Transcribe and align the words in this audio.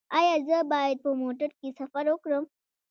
ایا 0.19 0.35
زه 0.47 0.57
باید 0.71 0.97
په 1.03 1.09
موټر 1.21 1.49
کې 1.59 1.69
سفر 1.79 2.05
وکړم؟ 2.09 2.43